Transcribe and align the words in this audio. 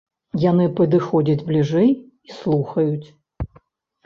Яны 0.43 0.63
падыходзяць 0.79 1.45
бліжэй 1.49 1.89
і 2.27 2.31
слухаюць. 2.39 3.07